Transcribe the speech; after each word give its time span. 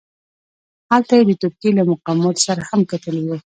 هلته 0.91 1.11
یې 1.17 1.23
د 1.27 1.31
ترکیې 1.41 1.71
له 1.77 1.83
مقاماتو 1.91 2.45
سره 2.47 2.61
هم 2.69 2.81
کتلي 2.91 3.21
وه. 3.27 3.37